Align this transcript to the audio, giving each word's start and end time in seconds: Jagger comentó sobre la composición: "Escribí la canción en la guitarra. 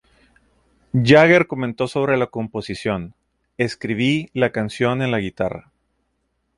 Jagger 0.93 1.45
comentó 1.45 1.87
sobre 1.87 2.17
la 2.17 2.25
composición: 2.25 3.13
"Escribí 3.59 4.31
la 4.33 4.51
canción 4.51 5.03
en 5.03 5.11
la 5.11 5.19
guitarra. 5.19 5.71